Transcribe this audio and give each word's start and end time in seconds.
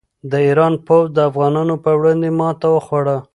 د 0.31 0.33
ایران 0.47 0.73
پوځ 0.85 1.05
د 1.13 1.17
افغانانو 1.29 1.75
په 1.83 1.91
وړاندې 1.99 2.29
ماته 2.39 2.67
وخوړه. 2.71 3.17